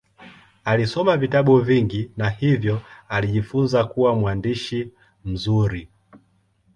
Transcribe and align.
Alisoma 0.65 1.17
vitabu 1.17 1.59
vingi 1.59 2.11
na 2.17 2.29
hivyo 2.29 2.81
alijifunza 3.09 3.83
kuwa 3.85 4.15
mwandishi 4.15 4.89
mzuri. 5.25 5.87